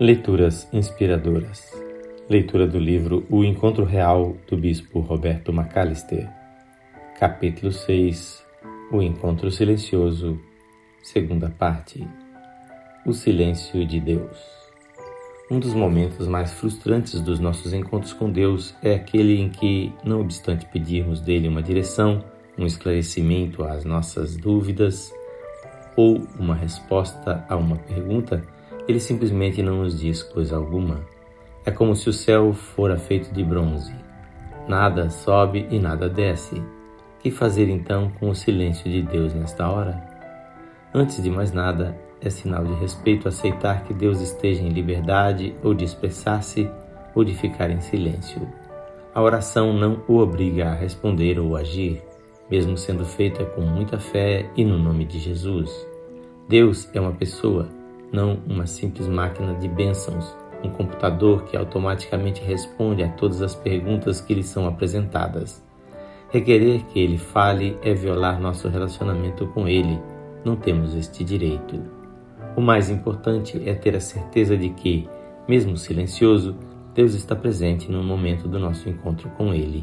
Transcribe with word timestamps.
Leituras 0.00 0.66
inspiradoras. 0.72 1.70
Leitura 2.28 2.66
do 2.66 2.78
livro 2.78 3.26
O 3.28 3.44
Encontro 3.44 3.84
Real 3.84 4.36
do 4.48 4.56
Bispo 4.56 5.00
Roberto 5.00 5.52
Macalister. 5.52 6.28
Capítulo 7.20 7.70
6 7.70 8.42
O 8.90 9.02
Encontro 9.02 9.50
Silencioso. 9.50 10.40
Segunda 11.02 11.50
parte. 11.50 12.04
O 13.04 13.12
Silêncio 13.12 13.86
de 13.86 14.00
Deus. 14.00 14.38
Um 15.50 15.60
dos 15.60 15.74
momentos 15.74 16.26
mais 16.26 16.54
frustrantes 16.54 17.20
dos 17.20 17.38
nossos 17.38 17.74
encontros 17.74 18.14
com 18.14 18.30
Deus 18.30 18.74
é 18.82 18.94
aquele 18.94 19.38
em 19.38 19.50
que, 19.50 19.92
não 20.02 20.22
obstante 20.22 20.64
pedirmos 20.66 21.20
dele 21.20 21.48
uma 21.48 21.62
direção, 21.62 22.24
um 22.56 22.64
esclarecimento 22.64 23.62
às 23.62 23.84
nossas 23.84 24.36
dúvidas 24.36 25.12
ou 25.96 26.22
uma 26.38 26.54
resposta 26.54 27.44
a 27.48 27.56
uma 27.56 27.76
pergunta, 27.76 28.42
ele 28.88 29.00
simplesmente 29.00 29.62
não 29.62 29.82
nos 29.82 29.98
diz 29.98 30.22
coisa 30.22 30.56
alguma. 30.56 31.00
É 31.64 31.70
como 31.70 31.94
se 31.94 32.08
o 32.08 32.12
céu 32.12 32.52
fora 32.52 32.96
feito 32.96 33.32
de 33.32 33.44
bronze. 33.44 33.94
Nada 34.66 35.10
sobe 35.10 35.66
e 35.70 35.78
nada 35.78 36.08
desce. 36.08 36.62
Que 37.20 37.30
fazer 37.30 37.68
então 37.68 38.10
com 38.18 38.30
o 38.30 38.34
silêncio 38.34 38.90
de 38.90 39.02
Deus 39.02 39.32
nesta 39.32 39.68
hora? 39.68 40.02
Antes 40.92 41.22
de 41.22 41.30
mais 41.30 41.52
nada, 41.52 41.96
é 42.20 42.30
sinal 42.30 42.64
de 42.64 42.74
respeito 42.74 43.28
aceitar 43.28 43.84
que 43.84 43.94
Deus 43.94 44.20
esteja 44.20 44.62
em 44.62 44.68
liberdade 44.68 45.54
ou 45.62 45.74
de 45.74 45.84
expressar-se 45.84 46.68
ou 47.14 47.24
de 47.24 47.34
ficar 47.34 47.70
em 47.70 47.80
silêncio. 47.80 48.46
A 49.14 49.20
oração 49.20 49.72
não 49.72 50.02
o 50.08 50.18
obriga 50.18 50.70
a 50.70 50.74
responder 50.74 51.38
ou 51.38 51.56
agir, 51.56 52.02
mesmo 52.52 52.76
sendo 52.76 53.06
feita 53.06 53.46
com 53.46 53.62
muita 53.62 53.98
fé 53.98 54.44
e 54.54 54.62
no 54.62 54.76
nome 54.76 55.06
de 55.06 55.18
Jesus. 55.18 55.88
Deus 56.46 56.86
é 56.92 57.00
uma 57.00 57.12
pessoa 57.12 57.66
não 58.12 58.40
uma 58.46 58.66
simples 58.66 59.08
máquina 59.08 59.54
de 59.54 59.66
bênçãos, 59.66 60.36
um 60.62 60.68
computador 60.68 61.44
que 61.44 61.56
automaticamente 61.56 62.42
responde 62.42 63.02
a 63.02 63.08
todas 63.08 63.40
as 63.40 63.54
perguntas 63.54 64.20
que 64.20 64.34
lhe 64.34 64.42
são 64.42 64.66
apresentadas. 64.66 65.64
Requerer 66.28 66.84
que 66.88 67.00
ele 67.00 67.16
fale 67.16 67.78
é 67.80 67.94
violar 67.94 68.38
nosso 68.38 68.68
relacionamento 68.68 69.46
com 69.46 69.66
ele. 69.66 69.98
Não 70.44 70.54
temos 70.54 70.94
este 70.94 71.24
direito. 71.24 71.82
O 72.54 72.60
mais 72.60 72.90
importante 72.90 73.66
é 73.66 73.72
ter 73.72 73.96
a 73.96 74.00
certeza 74.00 74.58
de 74.58 74.68
que, 74.68 75.08
mesmo 75.48 75.74
silencioso, 75.78 76.54
Deus 76.94 77.14
está 77.14 77.34
presente 77.34 77.90
no 77.90 78.04
momento 78.04 78.46
do 78.46 78.58
nosso 78.58 78.90
encontro 78.90 79.30
com 79.30 79.54
Ele. 79.54 79.82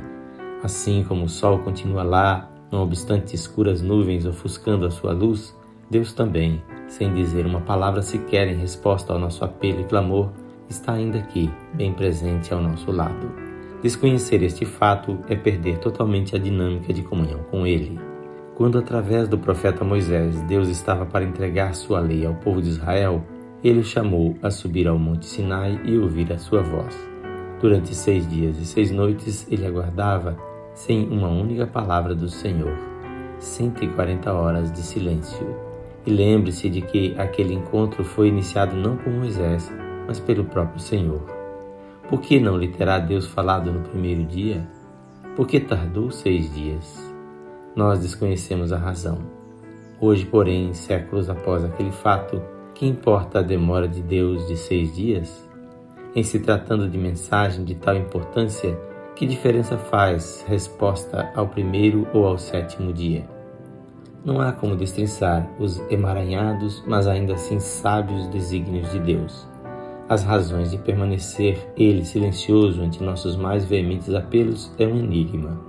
Assim 0.61 1.03
como 1.03 1.25
o 1.25 1.29
sol 1.29 1.59
continua 1.59 2.03
lá, 2.03 2.49
não 2.71 2.81
obstante 2.83 3.35
escuras 3.35 3.81
nuvens 3.81 4.25
ofuscando 4.25 4.85
a 4.85 4.91
sua 4.91 5.13
luz, 5.13 5.55
Deus 5.89 6.13
também 6.13 6.61
sem 6.89 7.13
dizer 7.13 7.45
uma 7.45 7.61
palavra 7.61 8.01
sequer 8.01 8.47
em 8.47 8.57
resposta 8.57 9.13
ao 9.13 9.19
nosso 9.19 9.45
apelo 9.45 9.81
e 9.81 9.85
clamor, 9.85 10.31
está 10.67 10.93
ainda 10.93 11.19
aqui, 11.19 11.49
bem 11.73 11.93
presente 11.93 12.53
ao 12.53 12.61
nosso 12.61 12.91
lado. 12.91 13.31
Desconhecer 13.81 14.43
este 14.43 14.65
fato 14.65 15.17
é 15.29 15.35
perder 15.35 15.77
totalmente 15.77 16.35
a 16.35 16.39
dinâmica 16.39 16.91
de 16.91 17.01
comunhão 17.01 17.43
com 17.49 17.65
Ele. 17.65 17.97
Quando, 18.55 18.77
através 18.77 19.27
do 19.27 19.37
profeta 19.37 19.85
Moisés, 19.85 20.41
Deus 20.41 20.67
estava 20.67 21.05
para 21.05 21.23
entregar 21.23 21.73
sua 21.73 22.01
lei 22.01 22.25
ao 22.25 22.35
povo 22.35 22.61
de 22.61 22.69
Israel, 22.69 23.23
ele 23.63 23.79
o 23.79 23.83
chamou 23.83 24.35
a 24.41 24.51
subir 24.51 24.87
ao 24.87 24.99
Monte 24.99 25.25
Sinai 25.25 25.79
e 25.85 25.97
ouvir 25.97 26.33
a 26.33 26.37
sua 26.37 26.61
voz. 26.61 26.97
Durante 27.61 27.95
seis 27.95 28.27
dias 28.27 28.57
e 28.57 28.65
seis 28.65 28.91
noites 28.91 29.47
ele 29.49 29.65
aguardava, 29.65 30.37
sem 30.73 31.07
uma 31.09 31.27
única 31.27 31.67
palavra 31.67 32.13
do 32.15 32.29
Senhor. 32.29 32.75
140 33.39 34.33
horas 34.33 34.71
de 34.71 34.81
silêncio 34.81 35.69
e 36.05 36.11
lembre-se 36.11 36.69
de 36.69 36.81
que 36.81 37.13
aquele 37.17 37.53
encontro 37.53 38.03
foi 38.03 38.29
iniciado 38.29 38.75
não 38.75 38.97
por 38.97 39.11
Moisés, 39.11 39.71
mas 40.07 40.19
pelo 40.19 40.45
próprio 40.45 40.79
Senhor. 40.79 41.21
Por 42.09 42.19
que 42.19 42.39
não 42.39 42.57
lhe 42.57 42.67
terá 42.67 42.97
Deus 42.97 43.27
falado 43.27 43.71
no 43.71 43.81
primeiro 43.81 44.25
dia? 44.25 44.67
Por 45.35 45.45
que 45.45 45.59
tardou 45.59 46.09
seis 46.09 46.53
dias? 46.53 47.13
Nós 47.75 47.99
desconhecemos 47.99 48.73
a 48.73 48.77
razão. 48.77 49.19
Hoje, 50.01 50.25
porém, 50.25 50.73
séculos 50.73 51.29
após 51.29 51.63
aquele 51.63 51.91
fato, 51.91 52.41
que 52.73 52.87
importa 52.87 53.39
a 53.39 53.43
demora 53.43 53.87
de 53.87 54.01
Deus 54.01 54.47
de 54.47 54.57
seis 54.57 54.95
dias? 54.95 55.47
Em 56.15 56.23
se 56.23 56.39
tratando 56.39 56.89
de 56.89 56.97
mensagem 56.97 57.63
de 57.63 57.75
tal 57.75 57.95
importância, 57.95 58.75
que 59.19 59.25
diferença 59.25 59.77
faz 59.77 60.45
resposta 60.47 61.29
ao 61.35 61.45
primeiro 61.45 62.07
ou 62.13 62.25
ao 62.25 62.37
sétimo 62.37 62.93
dia? 62.93 63.27
Não 64.23 64.39
há 64.39 64.53
como 64.53 64.77
destrinçar 64.77 65.45
os 65.59 65.77
emaranhados, 65.91 66.81
mas 66.87 67.05
ainda 67.05 67.33
assim 67.33 67.59
sábios 67.59 68.27
desígnios 68.27 68.89
de 68.93 68.99
Deus. 68.99 69.45
As 70.07 70.23
razões 70.23 70.71
de 70.71 70.77
permanecer 70.77 71.69
ele 71.75 72.05
silencioso 72.05 72.81
ante 72.81 73.03
nossos 73.03 73.35
mais 73.35 73.65
veementes 73.65 74.13
apelos 74.13 74.73
é 74.79 74.87
um 74.87 74.95
enigma. 74.95 75.59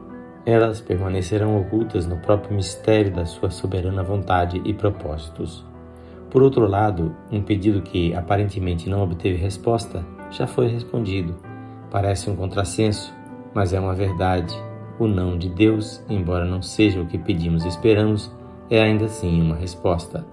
Elas 0.46 0.80
permanecerão 0.80 1.60
ocultas 1.60 2.06
no 2.06 2.18
próprio 2.18 2.54
mistério 2.54 3.12
da 3.12 3.26
sua 3.26 3.50
soberana 3.50 4.04
vontade 4.04 4.62
e 4.64 4.72
propósitos. 4.72 5.66
Por 6.30 6.40
outro 6.40 6.68
lado, 6.68 7.16
um 7.32 7.42
pedido 7.42 7.82
que 7.82 8.14
aparentemente 8.14 8.88
não 8.88 9.02
obteve 9.02 9.38
resposta 9.38 10.06
já 10.30 10.46
foi 10.46 10.68
respondido. 10.68 11.34
Parece 11.90 12.30
um 12.30 12.36
contrassenso, 12.36 13.12
mas 13.54 13.72
é 13.72 13.80
uma 13.80 13.94
verdade. 13.94 14.54
O 14.98 15.06
não 15.06 15.38
de 15.38 15.48
Deus, 15.48 16.04
embora 16.08 16.44
não 16.44 16.60
seja 16.60 17.00
o 17.00 17.06
que 17.06 17.18
pedimos 17.18 17.64
e 17.64 17.68
esperamos, 17.68 18.30
é 18.68 18.80
ainda 18.80 19.06
assim 19.06 19.40
uma 19.40 19.56
resposta. 19.56 20.24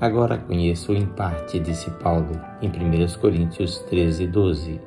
Agora 0.00 0.38
conheço 0.38 0.92
em 0.92 1.04
parte, 1.04 1.58
disse 1.58 1.90
Paulo 1.90 2.40
em 2.62 2.68
1 2.68 3.18
Coríntios 3.20 3.80
13, 3.80 4.28
12. 4.28 4.80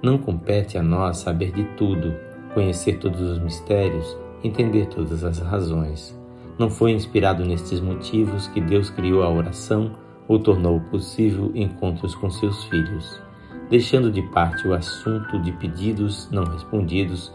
Não 0.00 0.16
compete 0.16 0.78
a 0.78 0.82
nós 0.82 1.18
saber 1.18 1.52
de 1.52 1.64
tudo, 1.76 2.14
conhecer 2.54 2.98
todos 2.98 3.20
os 3.20 3.38
mistérios, 3.40 4.16
entender 4.44 4.86
todas 4.86 5.24
as 5.24 5.38
razões. 5.40 6.16
Não 6.58 6.70
foi 6.70 6.92
inspirado 6.92 7.44
nestes 7.44 7.80
motivos 7.80 8.46
que 8.48 8.60
Deus 8.60 8.88
criou 8.88 9.22
a 9.22 9.30
oração 9.30 9.92
ou 10.28 10.38
tornou 10.38 10.80
possível 10.80 11.50
encontros 11.54 12.14
com 12.14 12.30
seus 12.30 12.64
filhos. 12.64 13.20
Deixando 13.72 14.12
de 14.12 14.20
parte 14.20 14.68
o 14.68 14.74
assunto 14.74 15.38
de 15.38 15.50
pedidos 15.50 16.28
não 16.30 16.44
respondidos, 16.44 17.32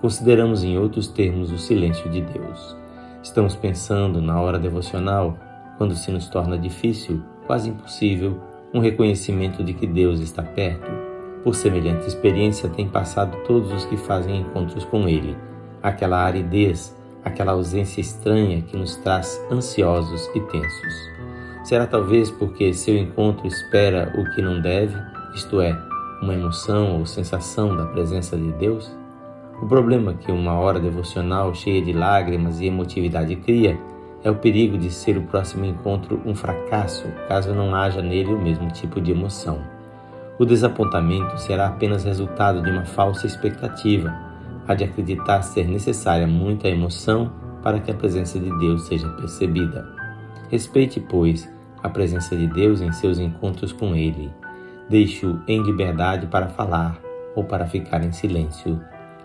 consideramos 0.00 0.62
em 0.62 0.78
outros 0.78 1.08
termos 1.08 1.50
o 1.50 1.58
silêncio 1.58 2.08
de 2.08 2.20
Deus. 2.20 2.76
Estamos 3.20 3.56
pensando 3.56 4.22
na 4.22 4.40
hora 4.40 4.56
devocional, 4.56 5.36
quando 5.76 5.96
se 5.96 6.12
nos 6.12 6.28
torna 6.28 6.56
difícil, 6.56 7.20
quase 7.44 7.70
impossível, 7.70 8.40
um 8.72 8.78
reconhecimento 8.78 9.64
de 9.64 9.74
que 9.74 9.84
Deus 9.84 10.20
está 10.20 10.44
perto. 10.44 10.88
Por 11.42 11.56
semelhante 11.56 12.06
experiência 12.06 12.68
têm 12.68 12.86
passado 12.86 13.36
todos 13.44 13.72
os 13.72 13.84
que 13.86 13.96
fazem 13.96 14.42
encontros 14.42 14.84
com 14.84 15.08
Ele. 15.08 15.36
Aquela 15.82 16.22
aridez, 16.22 16.96
aquela 17.24 17.50
ausência 17.50 18.00
estranha 18.00 18.62
que 18.62 18.76
nos 18.76 18.94
traz 18.98 19.44
ansiosos 19.50 20.30
e 20.36 20.40
tensos. 20.40 20.94
Será 21.64 21.84
talvez 21.84 22.30
porque 22.30 22.72
seu 22.72 22.96
encontro 22.96 23.44
espera 23.48 24.12
o 24.16 24.24
que 24.36 24.40
não 24.40 24.60
deve, 24.60 25.09
isto 25.34 25.60
é, 25.60 25.76
uma 26.20 26.34
emoção 26.34 26.98
ou 26.98 27.06
sensação 27.06 27.76
da 27.76 27.86
presença 27.86 28.36
de 28.36 28.52
Deus? 28.52 28.90
O 29.62 29.66
problema 29.66 30.14
que 30.14 30.32
uma 30.32 30.54
hora 30.54 30.80
devocional 30.80 31.54
cheia 31.54 31.82
de 31.82 31.92
lágrimas 31.92 32.60
e 32.60 32.66
emotividade 32.66 33.36
cria 33.36 33.78
é 34.22 34.30
o 34.30 34.36
perigo 34.36 34.76
de 34.76 34.90
ser 34.90 35.16
o 35.16 35.22
próximo 35.22 35.64
encontro 35.64 36.20
um 36.26 36.34
fracasso, 36.34 37.06
caso 37.28 37.54
não 37.54 37.74
haja 37.74 38.02
nele 38.02 38.34
o 38.34 38.40
mesmo 38.40 38.70
tipo 38.70 39.00
de 39.00 39.12
emoção. 39.12 39.60
O 40.38 40.44
desapontamento 40.44 41.38
será 41.38 41.68
apenas 41.68 42.04
resultado 42.04 42.62
de 42.62 42.70
uma 42.70 42.84
falsa 42.84 43.26
expectativa, 43.26 44.14
a 44.66 44.74
de 44.74 44.84
acreditar 44.84 45.42
ser 45.42 45.66
necessária 45.66 46.26
muita 46.26 46.68
emoção 46.68 47.32
para 47.62 47.80
que 47.80 47.90
a 47.90 47.94
presença 47.94 48.38
de 48.38 48.50
Deus 48.58 48.86
seja 48.86 49.08
percebida. 49.10 49.86
Respeite, 50.50 51.00
pois, 51.00 51.50
a 51.82 51.88
presença 51.88 52.36
de 52.36 52.46
Deus 52.46 52.80
em 52.80 52.92
seus 52.92 53.18
encontros 53.18 53.72
com 53.72 53.94
Ele. 53.94 54.30
Deixe-o 54.90 55.40
em 55.48 55.62
liberdade 55.62 56.26
para 56.26 56.48
falar 56.48 57.00
ou 57.34 57.44
para 57.44 57.66
ficar 57.66 58.04
em 58.04 58.12
silêncio 58.12 58.78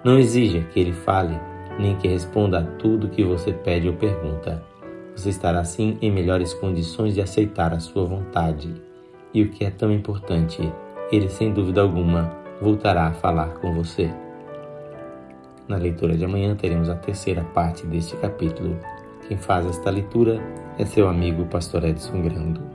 não 0.06 0.20
exija 0.20 0.62
que 0.62 0.80
ele 0.80 0.94
fale, 0.94 1.36
nem 1.80 1.96
que 1.96 2.08
responda 2.08 2.60
a 2.60 2.64
tudo 2.64 3.10
que 3.10 3.24
você 3.24 3.52
pede 3.52 3.88
ou 3.88 3.96
pergunta. 3.96 4.64
Você 5.16 5.30
estará 5.30 5.62
assim 5.62 5.98
em 6.00 6.12
melhores 6.12 6.54
condições 6.54 7.16
de 7.16 7.22
aceitar 7.22 7.74
a 7.74 7.80
sua 7.80 8.06
vontade. 8.06 8.72
E 9.34 9.42
o 9.42 9.50
que 9.50 9.66
é 9.66 9.72
tão 9.72 9.92
importante, 9.92 10.72
ele 11.12 11.28
sem 11.28 11.52
dúvida 11.52 11.82
alguma 11.82 12.32
voltará 12.62 13.08
a 13.08 13.14
falar 13.14 13.56
com 13.56 13.74
você. 13.74 14.14
Na 15.68 15.78
leitura 15.78 16.16
de 16.16 16.24
amanhã 16.24 16.56
teremos 16.56 16.88
a 16.88 16.96
terceira 16.96 17.44
parte 17.44 17.88
deste 17.88 18.16
capítulo. 18.18 18.78
Quem 19.28 19.38
faz 19.38 19.66
esta 19.66 19.90
leitura 19.90 20.40
é 20.78 20.86
seu 20.86 21.10
amigo 21.10 21.46
Pastor 21.46 21.84
Edson 21.84 22.22
Grando. 22.22 22.75